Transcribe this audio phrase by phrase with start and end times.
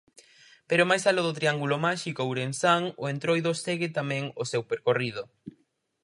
[0.69, 5.23] Pero máis aló do triángulo máxico ourensán o Entroido segue tamén o seu percorrido.